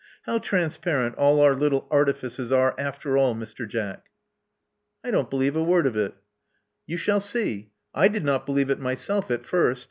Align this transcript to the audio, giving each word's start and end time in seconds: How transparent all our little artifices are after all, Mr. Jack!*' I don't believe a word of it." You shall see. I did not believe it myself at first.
How 0.23 0.39
transparent 0.39 1.13
all 1.13 1.41
our 1.41 1.53
little 1.53 1.87
artifices 1.91 2.51
are 2.51 2.73
after 2.79 3.19
all, 3.19 3.35
Mr. 3.35 3.67
Jack!*' 3.67 4.07
I 5.03 5.11
don't 5.11 5.29
believe 5.29 5.55
a 5.55 5.61
word 5.63 5.85
of 5.85 5.95
it." 5.95 6.15
You 6.87 6.97
shall 6.97 7.19
see. 7.19 7.69
I 7.93 8.07
did 8.07 8.25
not 8.25 8.47
believe 8.47 8.71
it 8.71 8.79
myself 8.79 9.29
at 9.29 9.45
first. 9.45 9.79